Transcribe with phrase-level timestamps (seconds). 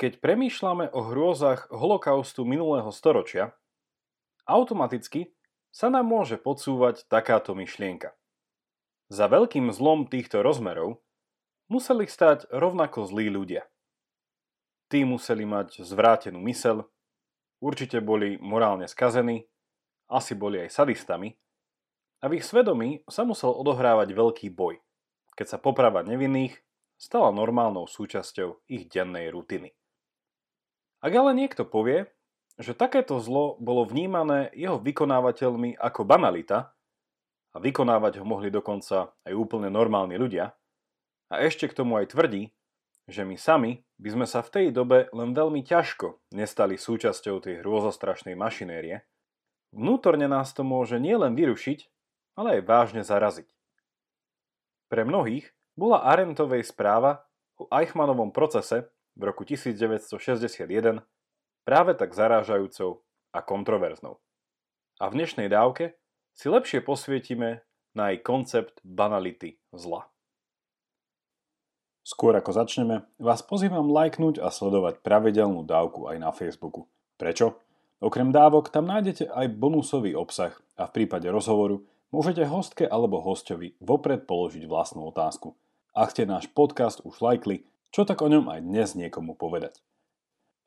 [0.00, 3.52] Keď premýšľame o hrôzach holokaustu minulého storočia,
[4.48, 5.36] automaticky
[5.68, 8.16] sa nám môže podsúvať takáto myšlienka.
[9.12, 11.04] Za veľkým zlom týchto rozmerov
[11.68, 13.68] museli stať rovnako zlí ľudia.
[14.88, 16.88] Tí museli mať zvrátenú mysel,
[17.60, 19.52] určite boli morálne skazení,
[20.08, 21.36] asi boli aj sadistami
[22.24, 24.80] a v ich svedomí sa musel odohrávať veľký boj,
[25.36, 26.56] keď sa poprava nevinných
[26.96, 29.76] stala normálnou súčasťou ich dennej rutiny.
[31.00, 32.08] Ak ale niekto povie,
[32.60, 36.76] že takéto zlo bolo vnímané jeho vykonávateľmi ako banalita
[37.50, 40.52] a vykonávať ho mohli dokonca aj úplne normálni ľudia,
[41.30, 42.50] a ešte k tomu aj tvrdí,
[43.06, 47.62] že my sami by sme sa v tej dobe len veľmi ťažko nestali súčasťou tej
[47.62, 49.06] hrôzostrašnej mašinérie,
[49.70, 51.86] vnútorne nás to môže nielen vyrušiť,
[52.34, 53.48] ale aj vážne zaraziť.
[54.90, 57.22] Pre mnohých bola Arentovej správa
[57.56, 61.04] o Eichmannovom procese v roku 1961
[61.68, 63.04] práve tak zarážajúcou
[63.36, 64.16] a kontroverznou.
[64.96, 66.00] A v dnešnej dávke
[66.32, 67.60] si lepšie posvietime
[67.92, 70.08] na jej koncept banality zla.
[72.00, 76.88] Skôr ako začneme, vás pozývam lajknúť a sledovať pravidelnú dávku aj na Facebooku.
[77.20, 77.60] Prečo?
[78.00, 83.76] Okrem dávok tam nájdete aj bonusový obsah a v prípade rozhovoru môžete hostke alebo hostovi
[83.84, 85.52] vopred položiť vlastnú otázku.
[85.92, 89.82] Ak ste náš podcast už lajkli, čo tak o ňom aj dnes niekomu povedať?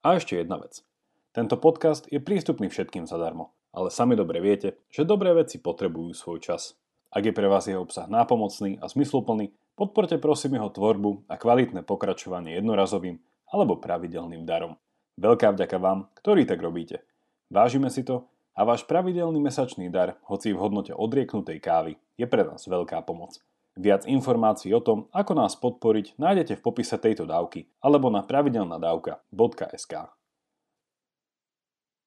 [0.03, 0.83] A ešte jedna vec.
[1.31, 6.43] Tento podcast je prístupný všetkým zadarmo, ale sami dobre viete, že dobré veci potrebujú svoj
[6.43, 6.75] čas.
[7.15, 11.87] Ak je pre vás jeho obsah nápomocný a zmysluplný, podporte prosím jeho tvorbu a kvalitné
[11.87, 14.75] pokračovanie jednorazovým alebo pravidelným darom.
[15.15, 17.07] Veľká vďaka vám, ktorí tak robíte.
[17.47, 22.43] Vážime si to a váš pravidelný mesačný dar, hoci v hodnote odrieknutej kávy, je pre
[22.43, 23.39] nás veľká pomoc.
[23.73, 29.93] Viac informácií o tom, ako nás podporiť, nájdete v popise tejto dávky alebo na pravidelnadavka.sk.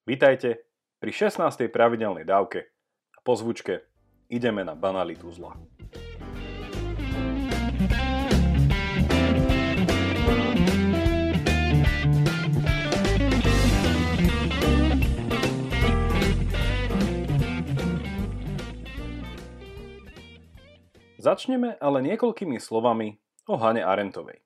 [0.07, 0.63] Vítajte
[1.03, 1.67] pri 16.
[1.67, 2.71] pravidelnej dávke
[3.11, 3.83] a po zvučke
[4.31, 5.59] ideme na banalitu zla.
[21.37, 24.41] Začneme ale niekoľkými slovami o Hane Arentovej.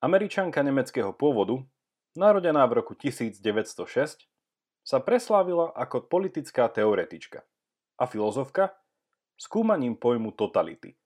[0.00, 1.60] Američanka nemeckého pôvodu,
[2.16, 4.24] narodená v roku 1906,
[4.80, 7.44] sa preslávila ako politická teoretička
[8.00, 8.72] a filozofka
[9.36, 10.96] skúmaním pojmu totality.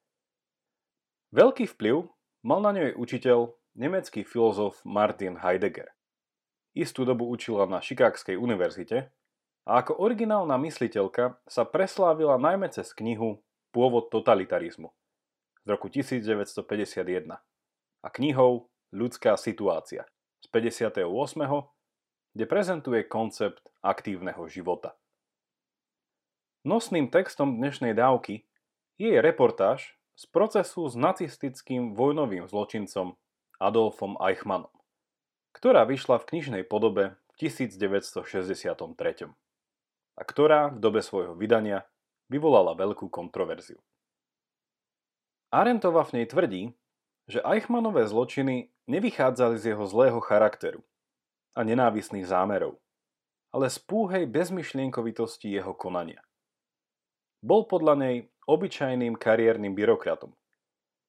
[1.35, 2.07] Veľký vplyv
[2.47, 5.91] mal na ňu učiteľ, nemecký filozof Martin Heidegger.
[6.79, 9.11] Istú dobu učila na Chicagskej univerzite
[9.67, 14.91] a ako originálna mysliteľka sa preslávila najmä cez knihu Pôvod totalitarizmu
[15.63, 17.39] z roku 1951
[18.03, 20.03] a knihou Ľudská situácia
[20.43, 21.07] z 58.,
[22.35, 24.99] kde prezentuje koncept aktívneho života.
[26.67, 28.51] Nosným textom dnešnej dávky
[28.99, 33.15] je reportáž z procesu s nacistickým vojnovým zločincom
[33.63, 34.75] Adolfom Eichmannom,
[35.55, 39.31] ktorá vyšla v knižnej podobe v 1963
[40.19, 41.87] a ktorá v dobe svojho vydania
[42.31, 43.83] vyvolala veľkú kontroverziu.
[45.51, 46.63] Arentova v nej tvrdí,
[47.27, 50.87] že Eichmannové zločiny nevychádzali z jeho zlého charakteru
[51.59, 52.79] a nenávisných zámerov,
[53.51, 56.23] ale z púhej bezmyšlienkovitosti jeho konania.
[57.43, 60.31] Bol podľa nej obyčajným kariérnym byrokratom,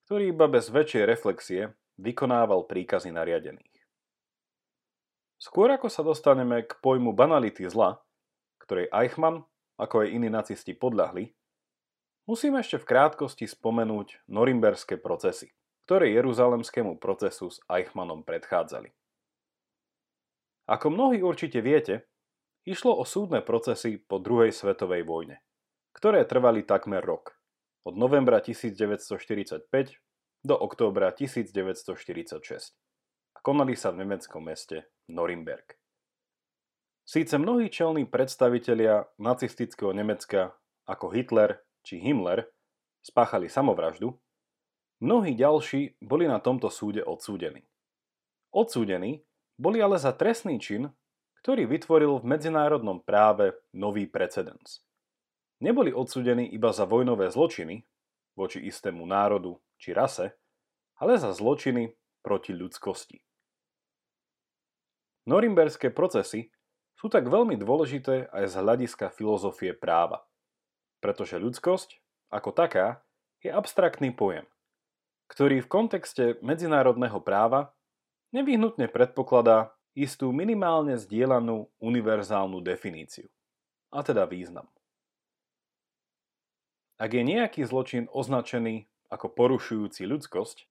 [0.10, 1.62] ktorý iba bez väčšej reflexie
[2.02, 3.70] vykonával príkazy nariadených.
[5.42, 8.02] Skôr ako sa dostaneme k pojmu banality zla,
[8.62, 9.46] ktorej Eichmann
[9.82, 11.34] ako aj iní nacisti podľahli,
[12.30, 15.50] musíme ešte v krátkosti spomenúť norimberské procesy,
[15.90, 18.94] ktoré jeruzalemskému procesu s Eichmannom predchádzali.
[20.70, 22.06] Ako mnohí určite viete,
[22.70, 25.42] išlo o súdne procesy po druhej svetovej vojne,
[25.98, 27.34] ktoré trvali takmer rok,
[27.82, 29.66] od novembra 1945
[30.46, 32.78] do októbra 1946
[33.34, 35.81] a konali sa v nemeckom meste Norimberg.
[37.12, 40.56] Síce mnohí čelní predstavitelia nacistického Nemecka
[40.88, 42.48] ako Hitler či Himmler
[43.04, 44.16] spáchali samovraždu,
[45.04, 47.68] mnohí ďalší boli na tomto súde odsúdení.
[48.56, 49.28] Odsúdení
[49.60, 50.88] boli ale za trestný čin,
[51.44, 54.80] ktorý vytvoril v medzinárodnom práve nový precedens.
[55.60, 57.84] Neboli odsúdení iba za vojnové zločiny
[58.40, 60.32] voči istému národu či rase,
[60.96, 61.92] ale za zločiny
[62.24, 63.20] proti ľudskosti.
[65.28, 66.48] Norimberské procesy
[67.02, 70.22] sú tak veľmi dôležité aj z hľadiska filozofie práva.
[71.02, 71.98] Pretože ľudskosť,
[72.30, 73.02] ako taká,
[73.42, 74.46] je abstraktný pojem,
[75.26, 77.74] ktorý v kontexte medzinárodného práva
[78.38, 83.26] nevyhnutne predpokladá istú minimálne zdieľanú univerzálnu definíciu,
[83.90, 84.70] a teda význam.
[87.02, 90.70] Ak je nejaký zločin označený ako porušujúci ľudskosť,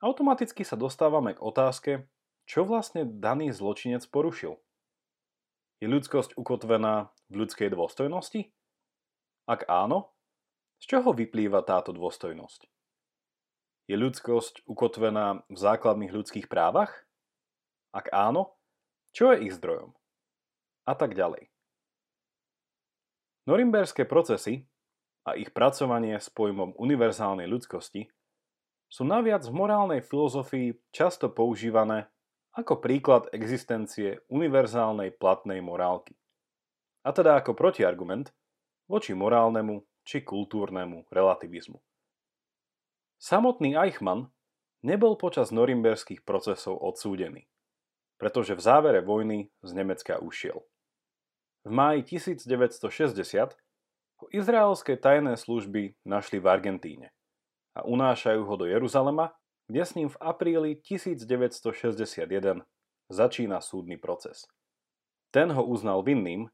[0.00, 1.92] automaticky sa dostávame k otázke,
[2.48, 4.56] čo vlastne daný zločinec porušil.
[5.80, 8.52] Je ľudskosť ukotvená v ľudskej dôstojnosti?
[9.48, 10.12] Ak áno,
[10.76, 12.68] z čoho vyplýva táto dôstojnosť?
[13.88, 17.08] Je ľudskosť ukotvená v základných ľudských právach?
[17.96, 18.60] Ak áno,
[19.16, 19.96] čo je ich zdrojom?
[20.84, 21.48] A tak ďalej.
[23.48, 24.68] Norimberské procesy
[25.24, 28.12] a ich pracovanie s pojmom univerzálnej ľudskosti
[28.92, 32.12] sú naviac v morálnej filozofii často používané
[32.56, 36.18] ako príklad existencie univerzálnej platnej morálky.
[37.06, 38.34] A teda ako protiargument
[38.90, 41.78] voči morálnemu či kultúrnemu relativizmu.
[43.20, 44.32] Samotný Eichmann
[44.82, 47.50] nebol počas norimberských procesov odsúdený
[48.20, 50.60] pretože v závere vojny z Nemecka ušiel.
[51.64, 53.56] V máji 1960
[54.20, 57.08] ho izraelské tajné služby našli v Argentíne
[57.72, 59.32] a unášajú ho do Jeruzalema,
[59.70, 62.66] kde s ním v apríli 1961
[63.06, 64.50] začína súdny proces.
[65.30, 66.50] Ten ho uznal vinným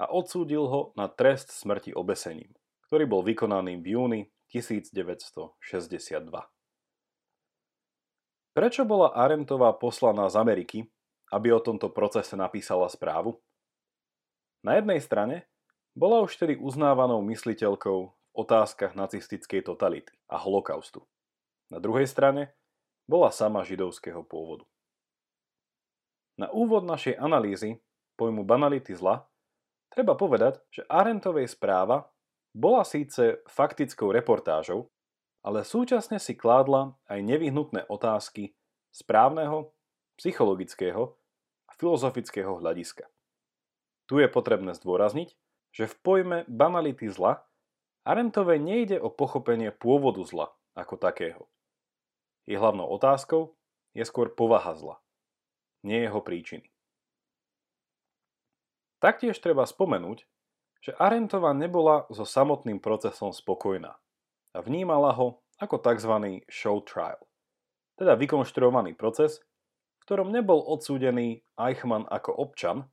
[0.00, 2.56] a odsúdil ho na trest smrti obesením,
[2.88, 5.52] ktorý bol vykonaný v júni 1962.
[8.54, 10.88] Prečo bola Arentová poslaná z Ameriky
[11.34, 13.42] aby o tomto procese napísala správu?
[14.62, 15.50] Na jednej strane
[15.98, 21.02] bola už tedy uznávanou mysliteľkou v otázkach nacistickej totality a holokaustu.
[21.74, 22.54] Na druhej strane
[23.10, 24.62] bola sama židovského pôvodu.
[26.38, 27.82] Na úvod našej analýzy
[28.14, 29.26] pojmu banality zla
[29.90, 32.06] treba povedať, že Arentovej správa
[32.54, 34.94] bola síce faktickou reportážou,
[35.42, 38.54] ale súčasne si kládla aj nevyhnutné otázky
[38.94, 39.74] správneho,
[40.14, 41.18] psychologického
[41.74, 43.10] filozofického hľadiska.
[44.06, 45.34] Tu je potrebné zdôrazniť,
[45.74, 47.42] že v pojme banality zla
[48.06, 50.46] Arentove nejde o pochopenie pôvodu zla
[50.78, 51.50] ako takého.
[52.44, 53.56] Je hlavnou otázkou
[53.96, 54.96] je skôr povaha zla,
[55.80, 56.68] nie jeho príčiny.
[59.00, 60.24] Taktiež treba spomenúť,
[60.84, 63.96] že Arentova nebola so samotným procesom spokojná
[64.52, 66.44] a vnímala ho ako tzv.
[66.48, 67.20] show trial,
[67.96, 69.40] teda vykonštruovaný proces,
[70.04, 72.84] ktorom nebol odsúdený Eichmann ako občan,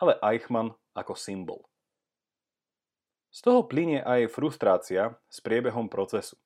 [0.00, 1.60] ale Eichmann ako symbol.
[3.28, 6.40] Z toho plinie aj frustrácia s priebehom procesu,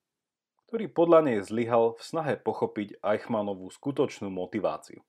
[0.70, 5.02] ktorý podľa nej zlyhal v snahe pochopiť Eichmannovú skutočnú motiváciu.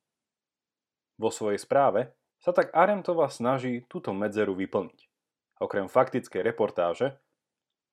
[1.22, 5.06] Vo svojej správe sa tak Arentova snaží túto medzeru vyplniť.
[5.62, 7.22] Okrem faktickej reportáže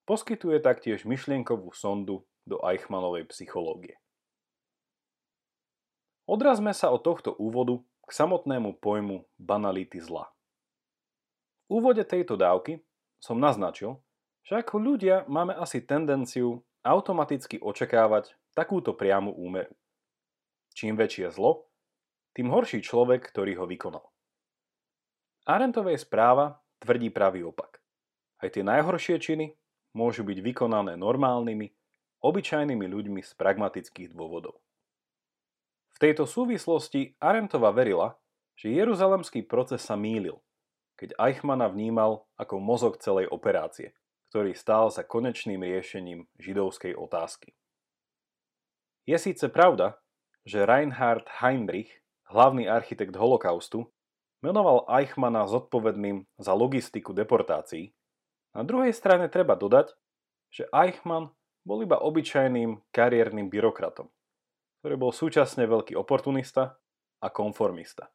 [0.09, 4.01] poskytuje taktiež myšlienkovú sondu do Eichmannovej psychológie.
[6.25, 10.25] Odrazme sa od tohto úvodu k samotnému pojmu banality zla.
[11.69, 12.81] V úvode tejto dávky
[13.21, 14.01] som naznačil,
[14.41, 19.77] že ako ľudia máme asi tendenciu automaticky očakávať takúto priamu úmeru.
[20.73, 21.69] Čím väčšie zlo,
[22.33, 24.05] tým horší človek, ktorý ho vykonal.
[25.45, 27.77] Arentovej správa tvrdí pravý opak.
[28.41, 29.53] Aj tie najhoršie činy
[29.93, 31.67] môžu byť vykonané normálnymi,
[32.25, 34.57] obyčajnými ľuďmi z pragmatických dôvodov.
[35.93, 38.15] V tejto súvislosti Arentova verila,
[38.55, 40.39] že jeruzalemský proces sa mýlil,
[40.95, 43.95] keď Eichmana vnímal ako mozog celej operácie,
[44.29, 47.57] ktorý stál za konečným riešením židovskej otázky.
[49.09, 49.97] Je síce pravda,
[50.45, 51.89] že Reinhard Heinrich,
[52.29, 53.89] hlavný architekt holokaustu,
[54.45, 57.91] menoval Eichmana zodpovedným za logistiku deportácií,
[58.53, 59.93] na druhej strane treba dodať,
[60.49, 61.29] že Eichmann
[61.61, 64.09] bol iba obyčajným kariérnym byrokratom,
[64.81, 66.81] ktorý bol súčasne veľký oportunista
[67.21, 68.09] a konformista.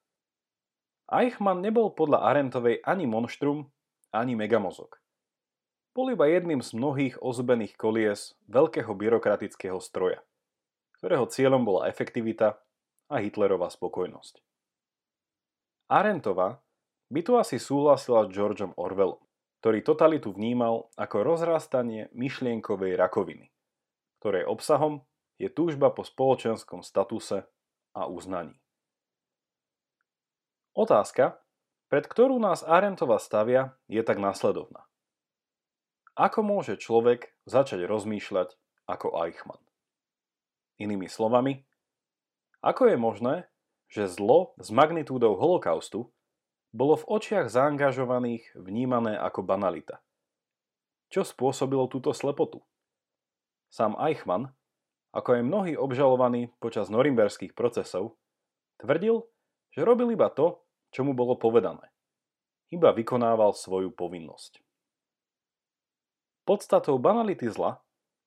[1.07, 3.69] Eichmann nebol podľa Arentovej ani monštrum,
[4.11, 4.99] ani megamozog.
[5.95, 10.27] Bol iba jedným z mnohých ozubených kolies veľkého byrokratického stroja,
[10.99, 12.59] ktorého cieľom bola efektivita
[13.07, 14.43] a Hitlerová spokojnosť.
[15.87, 16.59] Arentova
[17.15, 19.23] by tu asi súhlasila s Georgeom Orwellom,
[19.63, 23.55] ktorý totalitu vnímal ako rozrastanie myšlienkovej rakoviny,
[24.19, 25.07] ktorej obsahom
[25.39, 27.47] je túžba po spoločenskom statuse
[27.95, 28.59] a uznaní.
[30.75, 31.39] Otázka,
[31.87, 34.91] pred ktorú nás Arentova stavia, je tak následovná.
[36.15, 38.55] Ako môže človek začať rozmýšľať
[38.87, 39.63] ako Eichmann?
[40.79, 41.67] Inými slovami,
[42.63, 43.35] ako je možné,
[43.91, 46.11] že zlo s magnitúdou holokaustu
[46.75, 50.03] bolo v očiach zaangažovaných vnímané ako banalita?
[51.11, 52.63] Čo spôsobilo túto slepotu?
[53.71, 54.55] Sám Eichmann
[55.15, 58.19] ako aj mnohí obžalovaní počas norimberských procesov,
[58.83, 59.23] Tvrdil,
[59.71, 60.59] že robil iba to,
[60.91, 61.95] čo mu bolo povedané.
[62.75, 64.64] Iba vykonával svoju povinnosť.
[66.45, 67.81] Podstatou banality zla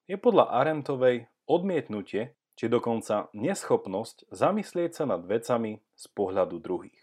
[0.09, 6.97] je podľa Arentovej odmietnutie, či dokonca neschopnosť zamyslieť sa nad vecami z pohľadu druhých.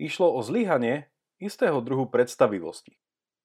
[0.00, 2.96] Išlo o zlyhanie istého druhu predstavivosti,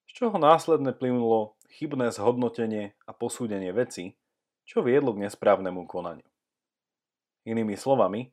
[0.08, 4.16] z čoho následne plynulo chybné zhodnotenie a posúdenie veci,
[4.64, 6.28] čo viedlo k nesprávnemu konaniu.
[7.44, 8.32] Inými slovami,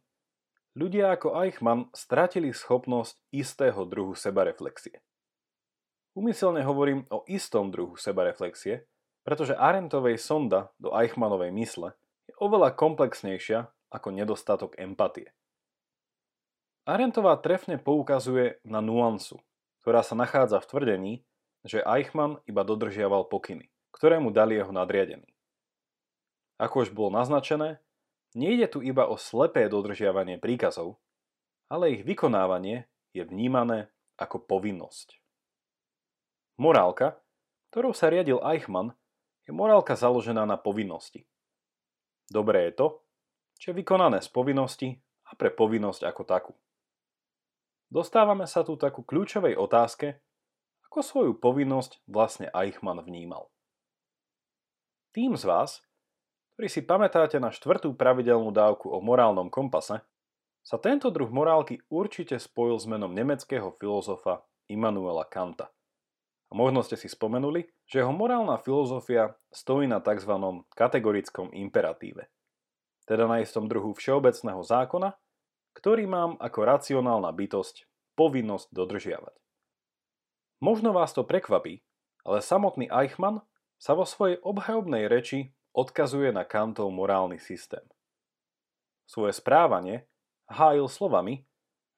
[0.80, 5.04] ľudia ako Eichmann stratili schopnosť istého druhu sebareflexie.
[6.20, 8.84] Umyselne hovorím o istom druhu sebareflexie,
[9.24, 11.96] pretože Arentovej sonda do Eichmannovej mysle
[12.28, 15.32] je oveľa komplexnejšia ako nedostatok empatie.
[16.84, 19.40] Arentová trefne poukazuje na nuansu,
[19.80, 21.14] ktorá sa nachádza v tvrdení,
[21.64, 25.32] že Eichmann iba dodržiaval pokyny, ktoré mu dali jeho nadriadení.
[26.60, 27.80] Ako už bolo naznačené,
[28.36, 31.00] nejde tu iba o slepé dodržiavanie príkazov,
[31.72, 33.88] ale ich vykonávanie je vnímané
[34.20, 35.19] ako povinnosť.
[36.60, 37.16] Morálka,
[37.72, 38.92] ktorou sa riadil Eichmann,
[39.48, 41.24] je morálka založená na povinnosti.
[42.28, 42.88] Dobré je to,
[43.56, 45.00] čo je vykonané z povinnosti
[45.32, 46.54] a pre povinnosť ako takú.
[47.88, 50.20] Dostávame sa tu takú kľúčovej otázke,
[50.92, 53.48] ako svoju povinnosť vlastne Eichmann vnímal.
[55.16, 55.80] Tým z vás,
[56.60, 60.04] ktorí si pamätáte na štvrtú pravidelnú dávku o morálnom kompase,
[60.60, 65.72] sa tento druh morálky určite spojil s menom nemeckého filozofa Immanuela Kanta.
[66.50, 70.34] Možno ste si spomenuli, že jeho morálna filozofia stojí na tzv.
[70.74, 72.26] kategorickom imperatíve,
[73.06, 75.14] teda na istom druhu všeobecného zákona,
[75.78, 77.86] ktorý mám ako racionálna bytosť
[78.18, 79.36] povinnosť dodržiavať.
[80.60, 81.86] Možno vás to prekvapí,
[82.26, 83.46] ale samotný Eichmann
[83.80, 87.86] sa vo svojej obhajobnej reči odkazuje na Kantov morálny systém.
[89.08, 90.06] Svoje správanie
[90.52, 91.48] hájil slovami,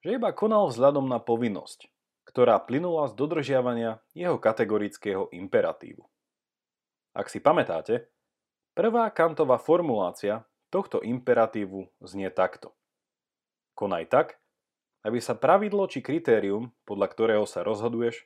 [0.00, 1.91] že iba konal vzhľadom na povinnosť,
[2.32, 6.00] ktorá plynula z dodržiavania jeho kategorického imperatívu.
[7.12, 8.08] Ak si pamätáte,
[8.72, 12.72] prvá kantová formulácia tohto imperatívu znie takto.
[13.76, 14.28] Konaj tak,
[15.04, 18.24] aby sa pravidlo či kritérium, podľa ktorého sa rozhoduješ,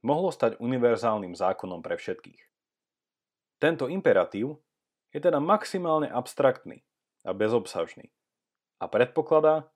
[0.00, 2.40] mohlo stať univerzálnym zákonom pre všetkých.
[3.60, 4.58] Tento imperatív
[5.12, 6.82] je teda maximálne abstraktný
[7.22, 8.10] a bezobsažný
[8.82, 9.70] a predpokladá,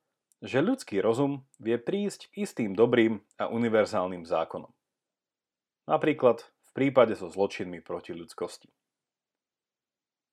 [0.45, 4.73] že ľudský rozum vie prísť k istým dobrým a univerzálnym zákonom.
[5.89, 8.69] Napríklad v prípade so zločinmi proti ľudskosti.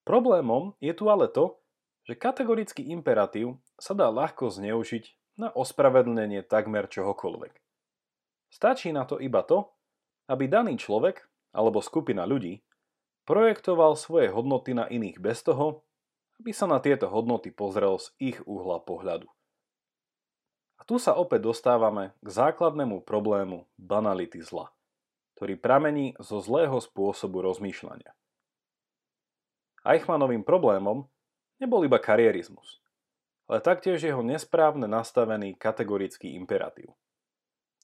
[0.04, 1.56] Problémom je tu ale to,
[2.04, 7.54] že kategorický imperatív sa dá ľahko zneužiť na ospravedlnenie takmer čohokoľvek.
[8.52, 9.72] Stačí na to iba to,
[10.28, 11.24] aby daný človek
[11.56, 12.62] alebo skupina ľudí
[13.24, 15.88] projektoval svoje hodnoty na iných bez toho,
[16.44, 19.32] aby sa na tieto hodnoty pozrel z ich uhla pohľadu.
[20.84, 24.68] Tu sa opäť dostávame k základnému problému banality zla,
[25.40, 28.12] ktorý pramení zo zlého spôsobu rozmýšľania.
[29.88, 31.08] Eichmannovým problémom
[31.64, 32.84] nebol iba karierizmus,
[33.48, 36.92] ale taktiež jeho nesprávne nastavený kategorický imperatív.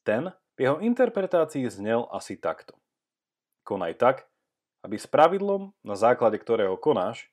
[0.03, 2.75] Ten v jeho interpretácii znel asi takto.
[3.63, 4.27] Konaj tak,
[4.83, 7.31] aby s pravidlom, na základe ktorého konáš,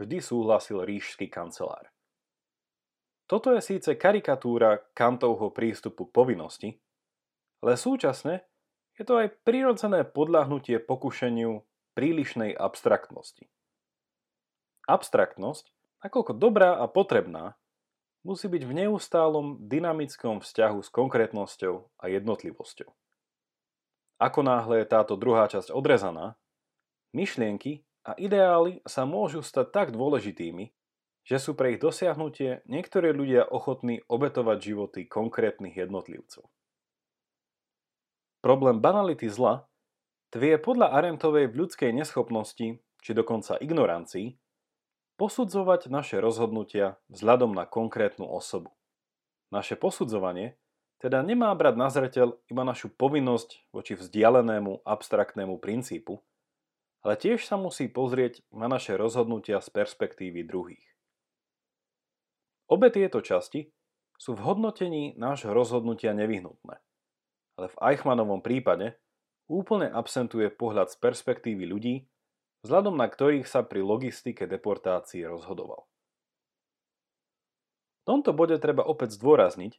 [0.00, 1.91] vždy súhlasil ríšsky kancelár.
[3.32, 6.68] Toto je síce karikatúra Kantovho prístupu k povinnosti,
[7.64, 8.44] ale súčasne
[8.92, 11.64] je to aj prirodzené podľahnutie pokušeniu
[11.96, 13.48] prílišnej abstraktnosti.
[14.84, 15.64] Abstraktnosť,
[16.04, 17.56] nakoľko dobrá a potrebná,
[18.20, 22.92] musí byť v neustálom dynamickom vzťahu s konkrétnosťou a jednotlivosťou.
[24.20, 26.36] Ako náhle je táto druhá časť odrezaná,
[27.16, 30.68] myšlienky a ideály sa môžu stať tak dôležitými,
[31.22, 36.50] že sú pre ich dosiahnutie niektorí ľudia ochotní obetovať životy konkrétnych jednotlivcov.
[38.42, 39.70] Problém banality zla
[40.34, 44.34] tvie podľa Arentovej v ľudskej neschopnosti, či dokonca ignorancii,
[45.14, 48.74] posudzovať naše rozhodnutia vzhľadom na konkrétnu osobu.
[49.54, 50.58] Naše posudzovanie
[50.98, 56.18] teda nemá brať na zreteľ iba našu povinnosť voči vzdialenému abstraktnému princípu,
[57.02, 60.91] ale tiež sa musí pozrieť na naše rozhodnutia z perspektívy druhých.
[62.70, 63.70] Obe tieto časti
[64.18, 66.78] sú v hodnotení nášho rozhodnutia nevyhnutné.
[67.58, 68.96] Ale v Eichmannovom prípade
[69.50, 71.94] úplne absentuje pohľad z perspektívy ľudí,
[72.62, 75.90] vzhľadom na ktorých sa pri logistike deportácie rozhodoval.
[78.02, 79.78] V tomto bode treba opäť zdôrazniť,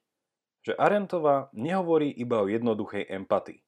[0.63, 3.60] že Arentová nehovorí iba o jednoduchej empatii.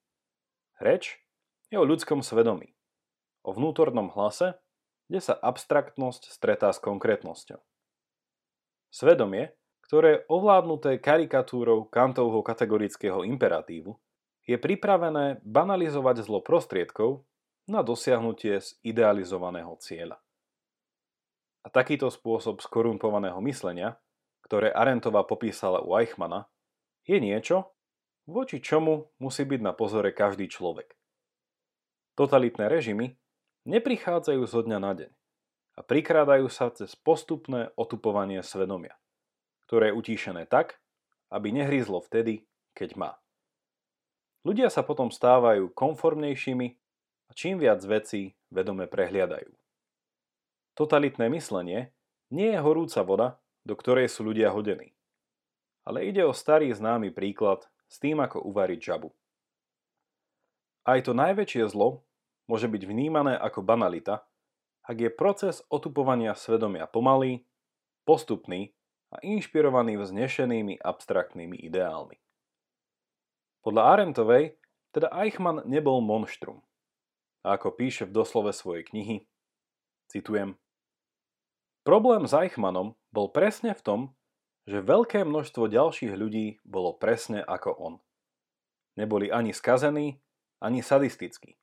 [0.80, 1.20] Reč
[1.68, 2.72] je o ľudskom svedomí,
[3.44, 4.56] o vnútornom hlase,
[5.12, 7.60] kde sa abstraktnosť stretá s konkrétnosťou.
[8.96, 9.52] Svedomie,
[9.84, 13.92] ktoré ovládnuté karikatúrou Kantovho kategorického imperatívu
[14.48, 17.28] je pripravené banalizovať zlo prostriedkov
[17.68, 20.24] na dosiahnutie z idealizovaného cieľa.
[21.60, 24.00] A takýto spôsob skorumpovaného myslenia,
[24.48, 26.48] ktoré Arentova popísala u Eichmana,
[27.04, 27.75] je niečo,
[28.24, 30.96] voči čomu musí byť na pozore každý človek.
[32.16, 33.12] Totalitné režimy
[33.68, 35.12] neprichádzajú zo dňa na deň
[35.75, 38.96] a prikrádajú sa cez postupné otupovanie svedomia,
[39.67, 40.79] ktoré je utíšené tak,
[41.32, 43.12] aby nehryzlo vtedy, keď má.
[44.48, 46.67] Ľudia sa potom stávajú konformnejšími
[47.27, 49.51] a čím viac vecí vedome prehliadajú.
[50.75, 51.91] Totalitné myslenie
[52.29, 53.27] nie je horúca voda,
[53.65, 54.94] do ktorej sú ľudia hodení.
[55.82, 59.10] Ale ide o starý známy príklad s tým, ako uvariť žabu.
[60.86, 62.05] Aj to najväčšie zlo
[62.46, 64.22] môže byť vnímané ako banalita,
[64.86, 67.46] ak je proces otupovania svedomia pomalý,
[68.06, 68.74] postupný
[69.10, 72.22] a inšpirovaný vznešenými abstraktnými ideálmi.
[73.65, 74.62] Podľa Arentovej
[74.94, 76.62] teda Eichmann nebol monštrum.
[77.46, 79.25] A ako píše v doslove svojej knihy,
[80.10, 80.58] citujem,
[81.86, 84.01] Problém s Eichmannom bol presne v tom,
[84.65, 87.96] že veľké množstvo ďalších ľudí bolo presne ako on.
[88.98, 90.18] Neboli ani skazení,
[90.58, 91.62] ani sadistickí.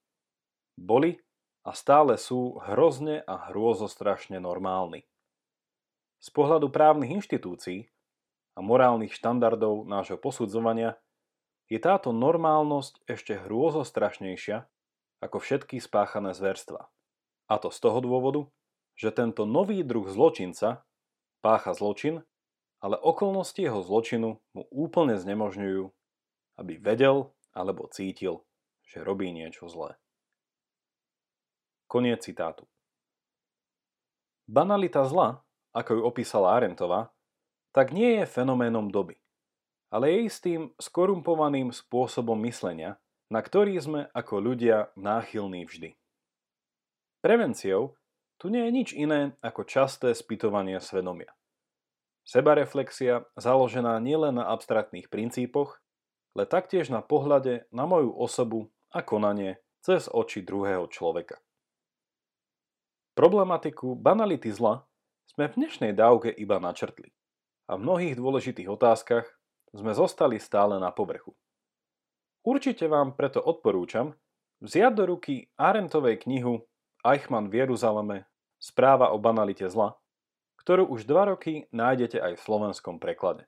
[0.79, 1.19] Boli
[1.63, 5.07] a stále sú hrozne a hrôzostrašne normálni.
[6.23, 7.91] Z pohľadu právnych inštitúcií
[8.55, 10.99] a morálnych štandardov nášho posudzovania
[11.71, 14.67] je táto normálnosť ešte hrôzostrašnejšia
[15.23, 16.91] ako všetky spáchané zverstva.
[17.47, 18.51] A to z toho dôvodu,
[18.99, 20.83] že tento nový druh zločinca
[21.41, 22.27] pácha zločin,
[22.83, 25.85] ale okolnosti jeho zločinu mu úplne znemožňujú,
[26.59, 28.43] aby vedel alebo cítil,
[28.83, 30.02] že robí niečo zlé.
[31.93, 32.65] Koniec citátu.
[34.49, 35.45] Banalita zla,
[35.77, 37.13] ako ju opísala Arentová,
[37.69, 39.21] tak nie je fenoménom doby,
[39.93, 42.97] ale je istým skorumpovaným spôsobom myslenia,
[43.29, 45.93] na ktorý sme ako ľudia náchylní vždy.
[47.21, 48.01] Prevenciou
[48.41, 51.37] tu nie je nič iné ako časté spytovanie svedomia.
[52.25, 55.77] Sebareflexia založená nielen na abstraktných princípoch,
[56.33, 61.37] ale taktiež na pohľade na moju osobu a konanie cez oči druhého človeka.
[63.13, 64.89] Problematiku banality zla
[65.29, 67.13] sme v dnešnej dávke iba načrtli
[67.69, 69.29] a v mnohých dôležitých otázkach
[69.77, 71.37] sme zostali stále na povrchu.
[72.41, 74.17] Určite vám preto odporúčam
[74.65, 76.65] vziať do ruky Arentovej knihu
[77.05, 79.99] Eichmann v Jeruzaleme Správa o banalite zla,
[80.63, 83.45] ktorú už dva roky nájdete aj v slovenskom preklade.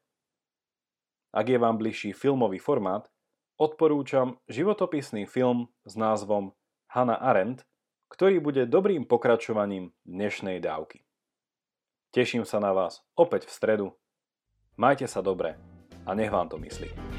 [1.32, 3.08] Ak je vám bližší filmový formát,
[3.56, 6.52] odporúčam životopisný film s názvom
[6.90, 7.64] Hannah Arendt
[8.10, 11.04] ktorý bude dobrým pokračovaním dnešnej dávky.
[12.14, 13.86] Teším sa na vás opäť v stredu.
[14.78, 15.58] Majte sa dobre
[16.06, 17.13] a nech vám to myslí.